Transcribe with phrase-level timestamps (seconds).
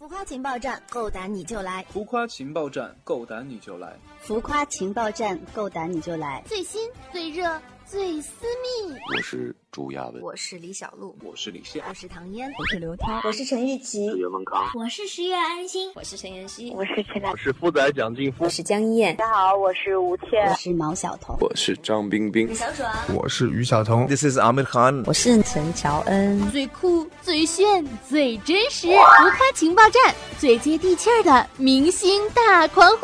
[0.00, 1.84] 浮夸情报站，够胆你就来！
[1.90, 3.94] 浮夸情报站，够胆你就来！
[4.18, 6.42] 浮夸情报站，够胆你就来！
[6.46, 6.80] 最新、
[7.12, 8.96] 最热、最私密。
[9.16, 19.16] 我是朱亚文，我是李小璐，我是李现，我是唐嫣，我是刘涛，我是陈玉琪，我是袁文康，我是十月安心，我是陈妍希，我是陈我是富仔蒋劲夫，我是江一燕。
[19.16, 26.48] 大家好，我是吴倩，我是毛晓彤，我是张冰冰，李小爽，我是于晓彤，This is Amir Khan，我是陈乔恩。
[26.52, 33.00] 最酷、最炫、最真实，浮夸情报站，最接地气儿的明星大狂欢。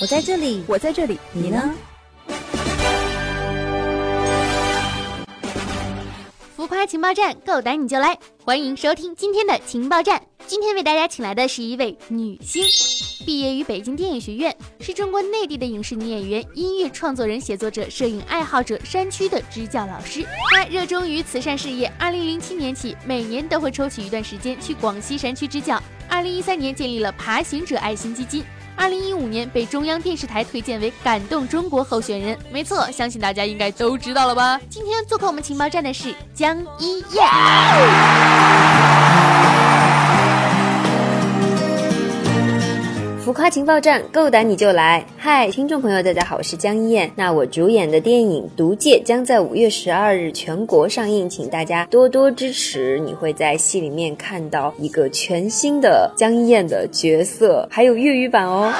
[0.00, 1.74] 我在这里，我在这里，你呢？
[6.60, 8.18] 浮夸情报站，够胆你就来！
[8.44, 10.20] 欢迎收听今天的情报站。
[10.46, 12.62] 今天为大家请来的是一位女星，
[13.24, 20.22] 毕业于北京电影学院，是中国内地的影视女演员、音乐创作人、写作者、摄影爱好者山区的支教老师。
[20.52, 25.82] 她热衷于慈善事业，二零零七年起，每年都会抽取一段时间去广西山区支教。
[26.10, 28.44] 二零一三年建立了爬行者爱心基金。
[28.80, 34.58] 二零一五年被中央电视台推荐为感动中国候选人，没错，相信大家应该都知道了吧？
[34.70, 38.69] 今天做客我们情报站的是江一燕。
[43.30, 45.06] 浮夸情报站，够胆你就来！
[45.16, 47.08] 嗨，听众朋友，大家好，我是江一燕。
[47.14, 52.98] 那我主演的电影《毒戒》将在五月十二日全国上映，请大家多多支持。
[52.98, 58.72] 你会在戏里面看到一个全新的江一燕的角色，还有粤语版哦。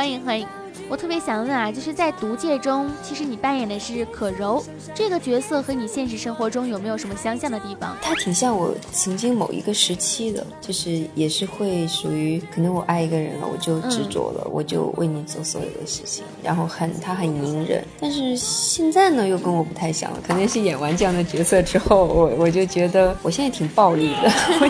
[0.00, 0.59] 欢迎欢迎，
[0.90, 4.60] 我特别想问啊，就是在《毒戒》中，其实你扮演的是可柔
[4.92, 7.96] 这个角色，和你现实生活中有没有什么相像的地方？
[8.02, 17.84] 他挺像我曾经某一个时期的，就是也是会属于，可能我爱一个人了，我就执着了，我就为你做所有的事情，然后很他很隐忍。
[18.00, 24.68] 但是现在呢，又跟我不太像了，可能是演完这样的角色之后，我我就觉得我现在挺暴力的，我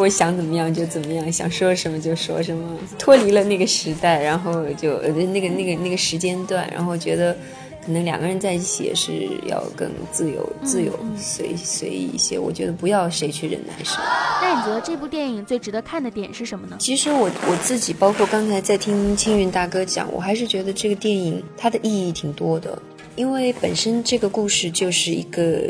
[0.04, 7.36] 我想怎么样就怎么样，想说什么就说什么，脱离了那个时代，然后就那个那个那个时间段，然后觉得
[7.84, 12.38] 可能两个人在一起也是要更自由、自由、随随意一些。
[12.38, 13.98] 我觉得不要谁去忍耐谁。
[14.40, 16.76] 那你觉得这部电影最值得看的点是什么呢？
[16.78, 22.80] 其实我我自己，包括刚才在听青云大哥讲，我还是觉得这个电影它的意义挺多的，
[23.16, 25.62] 因为本身这个故事就是一个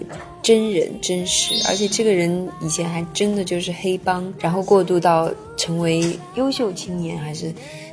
[0.43, 7.51] 真人真实，而且这个人以前还真的就是黑帮，然后过渡到成为优秀青年，还是。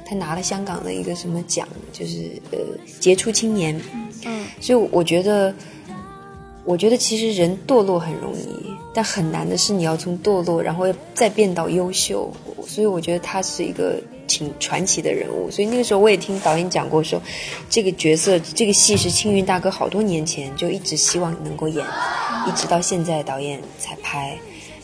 [0.10, 2.58] 他拿了香港的一个什么奖，就是呃
[3.00, 3.80] 杰出青年。
[4.26, 5.54] 嗯，所以我觉得，
[6.64, 12.34] 我觉得其实人堕落很容易，但很难的是你要从堕落，然后再变到优秀。
[12.66, 15.52] 所以我觉得他是一个挺传奇的人物。
[15.52, 17.22] 所以那个时候我也听导演讲过，说
[17.70, 21.86] 这个角色这个戏是青云大哥好多年前就一直希望能够演，
[22.48, 24.36] 一直到现在导演才拍。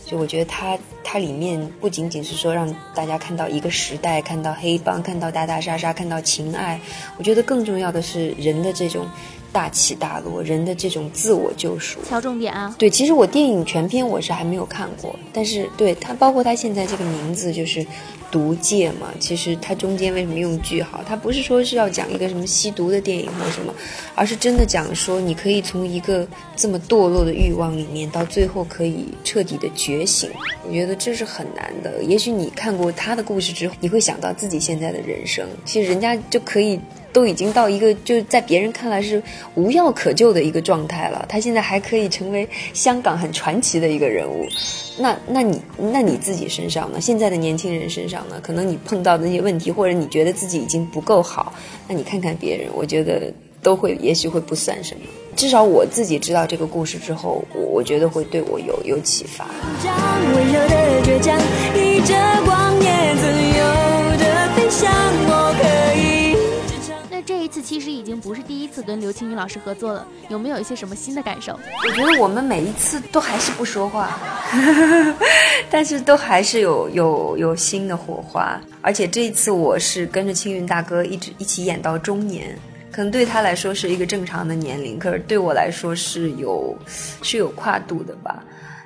[0.06, 6.80] 就我觉得它，它里面不仅仅是说让大家看到一个时代，看到黑帮，看到打打杀杀，看到情爱。
[7.18, 9.08] 我觉得更重要的是人的这种
[9.56, 11.98] 大起大落，人的这种自我救赎。
[12.06, 12.76] 敲重点啊！
[12.78, 17.80] 对，其实我电影全篇我是还没有看过，但是对它包括它现在这个名字就是
[18.30, 21.02] 《毒戒》嘛，其实它中间为什么用句号？
[21.08, 23.74] 它不是说是要讲一个什么吸毒的电影或者什么，
[24.14, 26.28] 而是真的讲说你可以从一个
[26.58, 30.30] 这么堕落的欲望里面，到最后可以彻底的觉醒。
[30.68, 32.04] 我觉得这是很难的。
[32.04, 36.78] 也许你看过他的故事之后，你会想到自己现在的人生，其实人家就可以。
[37.16, 44.46] 都已经到一个就是在别人看来是无药可救的一个状态了，他现在还可以成为香港很传奇的一个人物。
[44.98, 47.00] 那那你那你自己身上呢？
[47.00, 48.36] 现在的年轻人身上呢？
[48.44, 51.54] 可能你碰到的那些问题，或者你觉得自己已经不够好，
[51.88, 53.32] 那你看看别人，我觉得
[53.64, 55.02] 都会也许会不算什么。
[55.38, 59.46] 至少我自己知道这个故事之后，我我觉得会对我有有启发。
[67.26, 71.60] 这一次其实已经不是第一次跟刘青云老师合作了，有没有一些什么新的感受？
[71.88, 74.20] 我觉得我们每一次都还是不说话，
[75.72, 78.62] 但是都还是有有有新的火花。
[78.82, 82.56] 而且这一次我是跟着青云大哥一直一起演到中年，
[82.92, 86.78] 可能对他来说是一个正常的年龄，可是对我来说是有
[87.24, 88.44] 是有跨度的吧。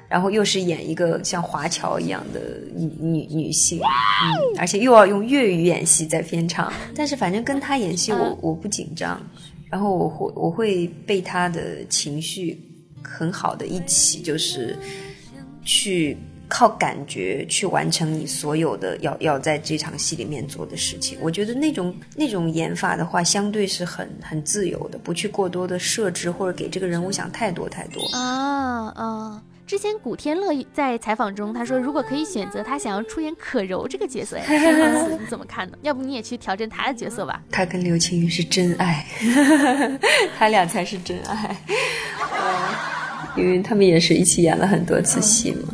[0.10, 9.22] 然后又是演一个像华侨一样的女女女性，嗯，而且又要用粤语演戏在片场，但是反正跟他演戏我我不紧张，
[9.70, 12.60] 然后我会我会被他的情绪
[13.04, 14.76] 很好的一起就是
[15.64, 16.18] 去
[16.48, 21.20] 靠感觉去完成你所有的要要在这场戏里面做的事情。
[21.22, 28.04] 我觉得那种那种演法的话，相对是很很自由的，不去过多的设置或者给这个人物想太多太多。
[28.18, 29.44] 啊啊！
[29.70, 34.36] 之前古天乐在采访中他说，如果可以选择，他想要出演可柔这个角色。
[34.50, 35.78] 你怎么看呢？
[35.84, 37.40] 要不你也去挑战他的角色吧？
[37.52, 39.06] 他跟刘青云是真爱，
[40.40, 41.56] 他俩才是真爱。
[43.38, 45.68] 因为他们也是一起演了很多次戏嘛。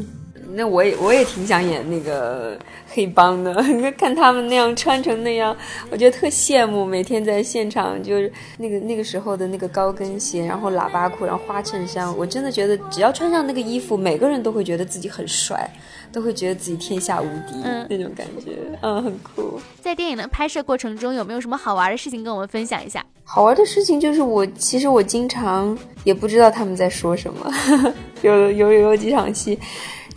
[0.55, 2.57] 那我也我也挺想演那个
[2.87, 5.55] 黑帮的，你 看看他们那样穿成那样，
[5.91, 6.85] 我觉得特羡慕。
[6.85, 15.69] 每天在现场就是那个那个时候的那个高跟鞋，然后喇叭裤，然后花衬衫，我真的觉得只要穿上那个衣服，每个人都会觉得自己很帅，
[16.11, 17.55] 都会觉得自己天下无敌
[17.89, 19.59] 那种感觉，嗯，很酷。
[19.81, 23.05] 在电影的拍摄过程中，有没有什么好玩的事情跟我们分享一下？
[23.25, 27.51] 好玩的事情就是我其实我经常也不知道他们在说什么，
[28.21, 29.59] 有有有几场戏。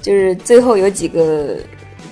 [0.01, 1.57] 就是最后有几个，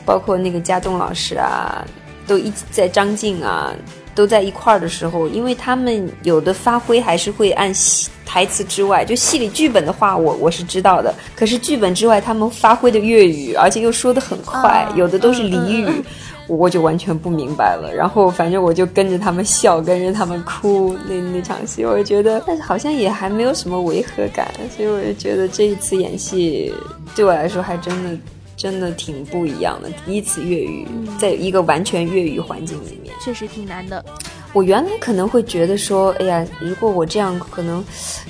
[0.04, 1.84] 包括那个家栋老师啊，
[2.26, 3.72] 都一起在张晋啊，
[4.14, 11.14] 都在一块儿的时候，因为他们有的发挥还是会按戏台词之外，就戏里剧本的话，我我是知道的。
[11.36, 15.88] 可是剧本之外，他们发挥的粤语，而且又说的很快，有的都是俚语。
[16.48, 26.72] 我就完全不明白了，然后反正我就跟着他们笑，跟着他们哭，那那场戏，我就觉得，但是好像也还没有什么违和感，所以我就觉得这一次演戏
[27.14, 28.18] 对我来说还真的
[28.56, 29.90] 真的挺不一样的。
[30.04, 30.86] 第一次粤语，
[31.18, 34.04] 在一个完全粤语环境里面，确实挺难的。
[34.52, 37.84] 我原来可能会觉得说，哎呀，如果我这样，可能，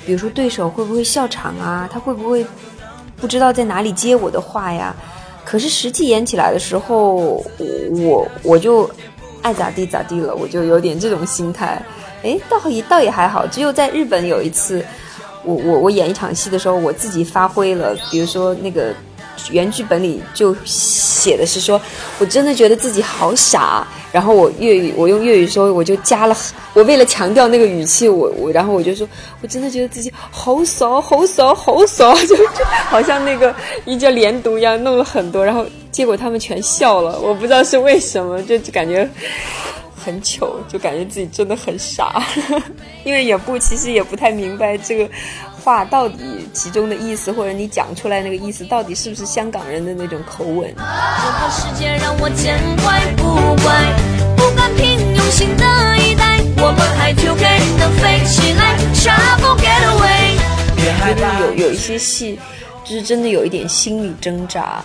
[0.05, 1.87] 比如说对手会不会笑场啊？
[1.89, 2.45] 他会不会
[3.15, 4.93] 不知道在哪里接我的话呀？
[5.49, 7.41] 可是实际演起来的时候，
[8.01, 8.89] 我我就
[9.41, 11.81] 爱咋地咋地了，我就有点这种心态。
[12.21, 13.47] 哎，倒也倒也还好。
[13.47, 14.83] 只有在日本有一次，
[15.45, 18.93] 我我我演一场戏的时候，我自己发挥了，比如说那个。
[19.51, 21.79] 原剧本里就写的是说，
[22.19, 23.87] 我真的觉得自己好傻。
[24.09, 26.35] 然后我粤语，我用粤语说，我就加了，
[26.73, 29.07] 我为了强调那个语气，我我然后我就说，
[29.41, 33.53] 我真的觉得自己好傻，好傻，好傻，就就好像那个
[33.85, 39.07] 一叫连读一样，弄了很多，然后结果他们全笑了，我不知道是为什么，就就感觉
[39.93, 42.23] 很糗，就感觉自己真的很傻，
[43.03, 45.07] 因为也不其实也不太明白这个。
[45.67, 50.73] 话到底其中的意思，或者你讲出来那个意思，到底是不是香港人的那种口吻？
[50.73, 50.81] 就
[60.93, 62.39] 是有有一些戏，
[62.85, 64.81] 就是真的有一点心理挣扎，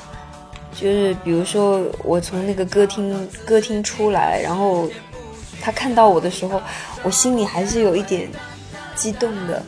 [0.74, 4.90] 就是比如说我从那个歌厅歌厅出来，然后
[5.60, 6.60] 他看到我的时候，
[7.04, 8.28] 我心里还是有一点
[8.96, 9.62] 激动的。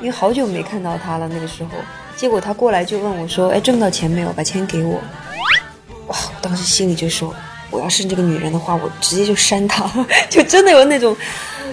[0.00, 1.70] 因为好久没看到他了，那个时候，
[2.16, 4.32] 结果他过来就问我说：“哎，挣到钱没有？
[4.32, 4.94] 把钱给我。”
[6.08, 6.16] 哇！
[6.16, 7.34] 我当时心里就说
[7.70, 9.88] ：“我要是这个女人的话，我直接就删她，
[10.30, 11.14] 就真的有那种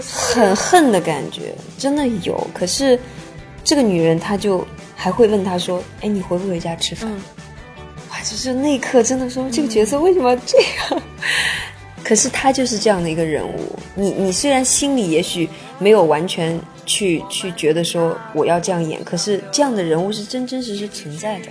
[0.02, 2.48] 很恨的感觉，真的有。
[2.54, 3.00] 可是
[3.64, 4.66] 这个女人，她就
[4.96, 7.10] 还会问他说：‘哎，你回不回家吃饭？’
[8.12, 8.20] 哇！
[8.24, 11.02] 就是那一刻，真的说这个角色为什么这样？
[12.04, 13.78] 可是他就是这样的一个人物。
[13.96, 16.60] 你你虽然心里也许没有完全。
[16.88, 21.48] 去去觉得说我要这样演，可是这样的人物是真真实实存在的，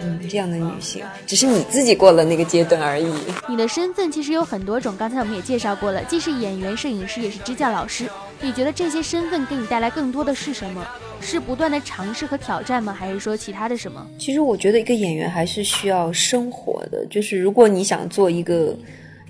[0.00, 3.10] 嗯，这样的女性，只是你自己过了那个阶段而已。
[3.48, 8.04] 你的身份其实有很多种，刚才我们也介绍过了，既是演员、摄影师，也是支教老师。
[8.42, 10.86] 你觉得这些身份给你带来更多的是什么？
[11.20, 12.92] 是不断的尝试和挑战吗？
[12.92, 14.06] 还是说其他的什么？
[14.18, 18.76] 其实我觉得一个演员还是需要生活的，就是如果你想做一个。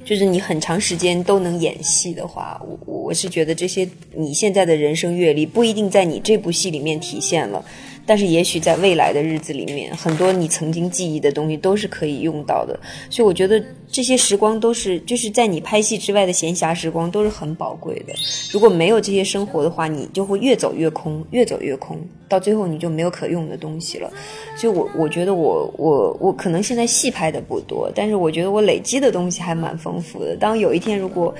[0.04, 7.64] 就是你很长时间都能演戏的话，我我是觉得这些你现在的人生阅历不一定在你这部戏里面体现了。
[8.10, 12.76] 但是也许在未来的日子里面，很多你曾经记忆的东西都是可以用到的。
[13.08, 18.12] 所以我觉得这些时光都是就是在你拍戏之外的闲暇时光都是很宝贵的。
[18.50, 24.10] 如果没有这些生活的话，你就会越走越空，越走越空，到最后你就没有可用的东西了。
[24.56, 30.34] 所以，我我觉得我我我可能现在戏拍的不多，但是我觉得我累积的东西还蛮丰富的。
[30.34, 31.32] 当有一天如果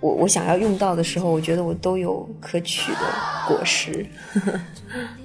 [0.00, 2.98] 我我想要用到的时候，我觉得我都有可取的
[3.48, 4.04] 果实。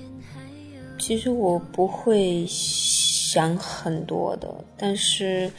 [1.05, 5.51] 其实我不会想很多的，但是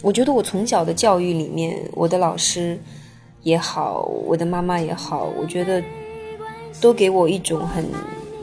[0.00, 2.78] 我觉得我从小的教育里面，我的老师
[3.42, 5.84] 也好，我的妈妈也好，我觉得
[6.80, 7.84] 都给我一种很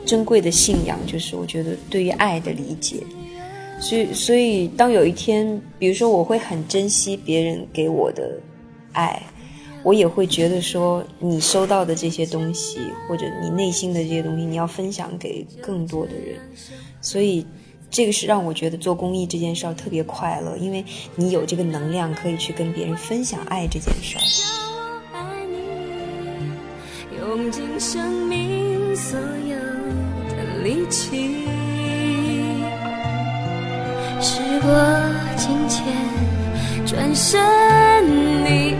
[0.06, 3.02] 珍贵的信仰，就是我觉得对于爱的理解。
[3.80, 8.38] 所以，所以当有一天，比如说我会很珍惜别人给我的
[8.92, 9.20] 爱。
[9.84, 16.38] 我也会觉得说，你收到的这些东西，或者你内心的这些东西，你要分享给更多的人。
[17.00, 17.44] 所以，
[17.90, 20.84] 这个是让我觉得做公益这件事儿特别快乐，因为
[21.16, 24.22] 你有这个能量可以去跟别人分享爱这件事儿。
[27.18, 29.56] 用尽生命所有
[30.36, 31.46] 的力气。
[34.20, 34.70] 时过
[35.36, 35.84] 境迁，
[36.86, 37.40] 转身
[38.44, 38.74] 你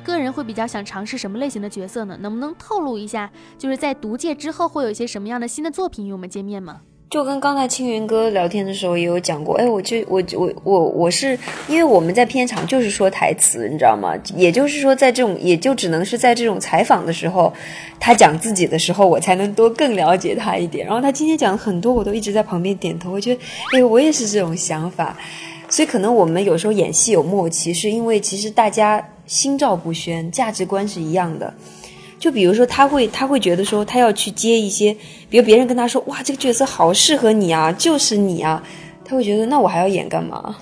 [0.00, 2.16] 个人会比较想尝试什么类型的角色呢？
[2.20, 3.30] 能不能透露一下？
[3.58, 6.80] 就是在《毒戒》之后会有一些什么样的新的作品与我们见面吗？
[7.10, 14.14] 就跟刚才青云哥聊天的时候也有讲过，哎，我就我我我我是因为我们在片场就是说台词，你知道吗？
[14.36, 17.52] 也就是说，在这种也就只能是在这种采访的时候，
[17.98, 20.86] 他讲自己的时候，我才能多更了解他一点。
[20.86, 23.10] 然后他今天讲了很多，我都一直在旁边点头。
[23.10, 23.40] 我觉得，
[23.74, 25.16] 哎，我也是这种想法。
[25.70, 31.54] 所以可能我们有时候演戏有默契，是因为其实大家心照不宣，价值观是一样的。
[32.18, 34.94] 就比如说，他会他会觉得说，他要去接一些，
[35.30, 38.62] 比如别人跟他说，哇，这个角色好适合你啊，就是你啊，
[39.04, 40.54] 他会觉得，那我还要演干嘛？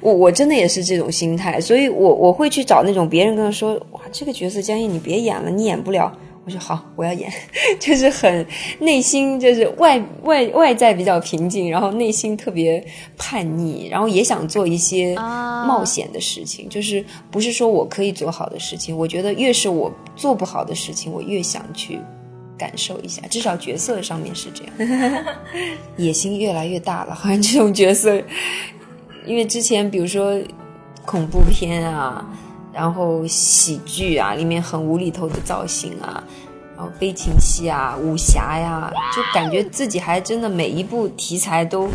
[0.00, 6.12] 我我真的也是这种心态，所以我我会去找那种别人跟他说，哇，这个角色江毅你别演了，你演不了。
[6.46, 7.28] 我说好，我要演，
[7.80, 8.46] 就是很
[8.78, 12.80] 内心就是外外外在比较平静，然后内心特别
[13.18, 21.98] 叛逆，然后也想做一些冒险的事情，就是不是说我可以做好的事情，我觉得越是我做不好的事情，我越想去
[22.56, 25.24] 感受一下，至少角色上面是这样，
[25.98, 28.22] 野心越来越大了，好像这种角色，
[29.26, 30.40] 因为之前比如说
[31.04, 32.24] 恐怖片啊。
[32.76, 36.22] 然后喜剧啊，里面很无厘头的造型啊，
[36.76, 41.88] 然后悲情戏啊，武侠呀，就感觉自己还真的每一部题材都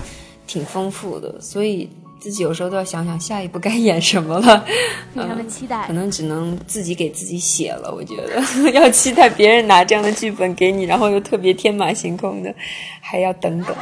[0.48, 1.88] 挺丰富的，所以
[2.20, 4.66] 自己有时候都要想想下一步该演什么了。
[5.14, 7.94] 非常的期待，可能只能自己给自己写了。
[7.94, 8.42] 我觉得
[8.74, 12.52] 要期待别人拿这样的剧本给你，然后又特别天马行空的，
[13.00, 13.76] 还要等等。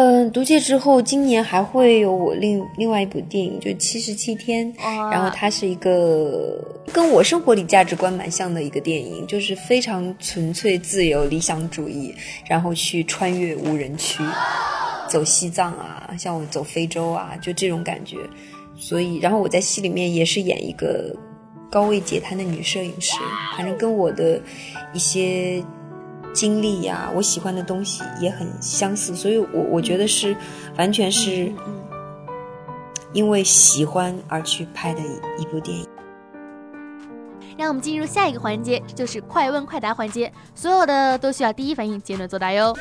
[0.00, 4.72] 嗯，毒戒之后，今年还会有我另另外一部电影，就《七十七天》，
[5.10, 6.56] 然后它是一个
[6.92, 12.14] 跟我生活里价值观蛮像的一个电影，就是非常纯粹、自由、理想主义，
[12.48, 14.22] 然后去穿越无人区，
[15.08, 18.18] 走西藏啊，像我走非洲啊，就这种感觉。
[18.76, 21.12] 所以，然后我在戏里面也是演一个
[21.68, 23.16] 高位截瘫的女摄影师，
[23.56, 24.40] 反正跟我的
[24.94, 25.60] 一些。
[26.32, 30.36] 经历呀，我喜欢的东西也很相似，所以我我觉得是
[30.76, 31.52] 完全是
[33.12, 35.00] 因为喜欢而去拍的
[35.38, 35.86] 一部电影。
[37.56, 42.72] 让我们进入下一个环节，就是快问快答环节，所有的都需要第一反应简短作答哟。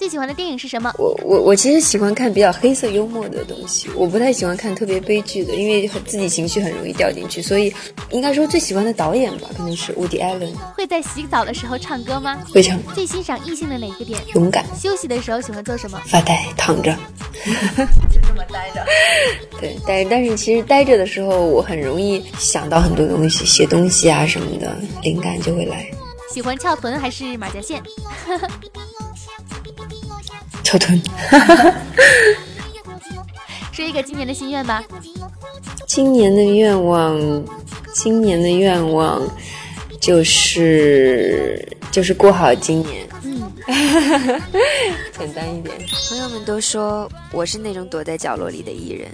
[0.00, 0.90] 最喜欢的电影是什么？
[0.96, 7.42] 我我我其实喜欢看比较黑色幽默的东西，我不太喜欢看特别悲剧的，因为自己情绪很容易掉进去。
[7.42, 7.70] 所以
[8.08, 10.54] 应该说最喜欢的导演吧，可能是 Woody Allen。
[10.74, 12.38] 会在洗澡的时候唱歌吗？
[12.50, 12.82] 会唱。
[12.94, 14.18] 最欣赏异性的哪一个点？
[14.34, 14.64] 勇敢。
[14.74, 16.00] 休息的时候喜欢做什么？
[16.06, 16.96] 发呆，躺着。
[18.10, 18.82] 就这么呆着。
[19.60, 25.86] 对，但但是其实呆着的时候，我很容易想到很多东西，写东西啊什么的，灵感就会来。
[26.32, 27.82] 喜欢翘臀还是马甲线？
[30.70, 31.02] 翘臀。
[33.72, 34.84] 说一个今年的心愿吧。
[35.84, 37.18] 今年的愿望，
[37.92, 39.20] 今年的愿望
[40.00, 43.08] 就是就是过好今年。
[43.24, 43.50] 嗯，
[45.18, 45.76] 简单一点。
[46.08, 49.10] 朋友们都说我是那种躲在角落里的艺人，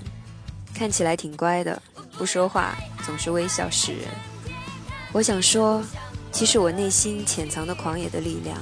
[0.75, 1.81] 看起来挺乖的，
[2.19, 4.03] 不说话，总是微笑示人。
[5.13, 5.83] 我想说，
[6.31, 8.59] 其实我内心潜藏的狂野的力量。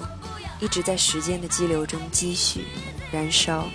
[0.64, 2.64] 一直在时间的激流中积蓄、
[3.12, 3.68] 燃烧，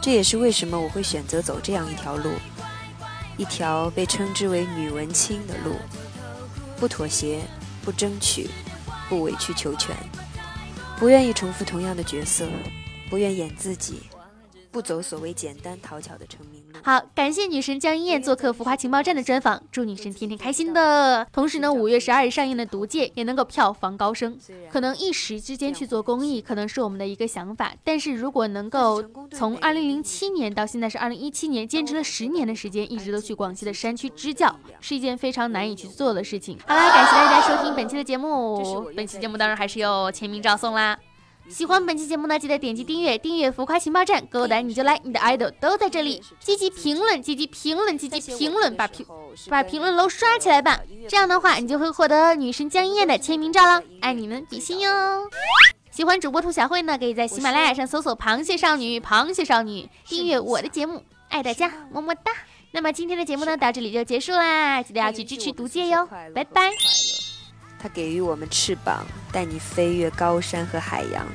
[0.00, 2.30] 这也是为什么我会选择走这样一条路，
[3.36, 5.74] 一条被称之为“女文青”的路。
[6.78, 7.40] 不妥协，
[7.84, 8.48] 不争取，
[9.08, 9.96] 不委曲求全，
[10.96, 12.48] 不愿意重复同样的角色，
[13.10, 14.04] 不愿演自己。
[14.70, 16.61] 不走所谓简单讨巧的成名。
[16.84, 21.24] 好，感谢女神江一燕做客《浮夸情报站》的专访，祝女神天天开心的。
[21.32, 24.36] 同时呢，五月十二日上映的《毒戒》也能够票房高升。
[24.68, 36.58] 可能一时之间去做公益，可能是我们的一个想法，但是如果能够从二零零七年到现在是二零一七年，坚持了十年的时间，一直都去广西的山区支教，是一件非常难以去做的事情。
[36.66, 40.98] 好啦，感谢大家收听本期的节目，本期节目当然还是有签名照送啦。
[41.48, 49.04] 喜欢本期节目呢，记得点击订阅，订阅浮夸情报站，够胆你就来，你的 idol 都在这里，积极评论，积极评论，积极评论，把评
[49.48, 54.90] 把评论楼刷起来吧，这样的话你就会获得女神江一燕的签名照了，爱你们比心哟。
[55.90, 62.32] 喜欢主播兔小慧呢，可以在喜马拉雅上搜索“螃蟹少女”，螃蟹少女订阅我的节目，爱大家，么么哒。
[62.70, 66.70] 那么今天的节目呢，到这里就结束啦，记得要去支持毒戒哟，拜拜。
[67.82, 71.26] 它给予我们翅膀，带你飞越高山和海洋。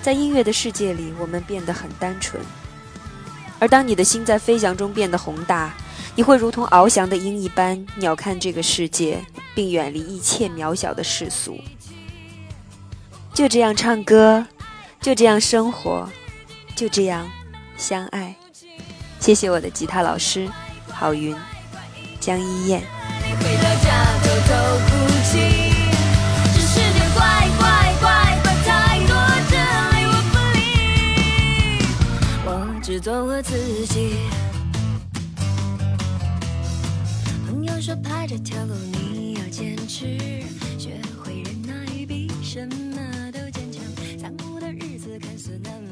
[0.00, 2.40] 在音乐的世界里，我们变得很单纯。
[3.58, 5.74] 而当你的心在飞翔中变得宏大，
[6.14, 11.58] 你会如同翱翔的鹰一般，鸟瞰这个世界，并远离一切渺小的世俗。
[13.34, 14.46] 就这样唱歌，
[15.00, 16.08] 就这样生活，
[16.76, 17.28] 就这样
[17.76, 18.36] 相爱。
[19.18, 20.48] 谢谢我的吉他老师
[20.88, 21.36] 郝云、
[22.20, 22.82] 江一燕。
[33.00, 34.16] 做我自己。
[37.46, 40.18] 朋友说拍这条路你要坚持，
[40.78, 43.82] 学会忍耐比什么都坚强。
[44.18, 45.89] 残酷的日子看似难。